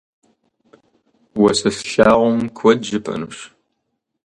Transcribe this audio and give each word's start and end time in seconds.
Уэ 1.39 1.51
сэ 1.59 1.69
слъагъум 1.75 2.39
куэд 2.57 2.79
жыпӏэнущ. 2.87 3.37